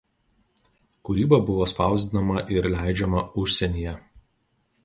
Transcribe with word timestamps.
Kūryba 1.09 1.39
buvo 1.51 1.69
spausdinama 1.73 2.43
ir 2.57 2.71
leidžiama 2.77 3.25
užsienyje. 3.43 3.99